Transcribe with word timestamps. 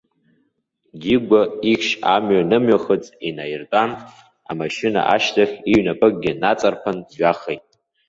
Дигәа 1.01 1.41
ихьшь 1.71 1.93
амҩа 2.13 2.43
нымҩахыҵ 2.49 3.05
инаиртәан, 3.27 3.91
амашьына 4.49 5.01
ашьҭахь 5.15 5.55
иҩнапыкгьы 5.73 6.31
наҵарԥан 6.41 6.97
дҩахеит. 7.09 7.63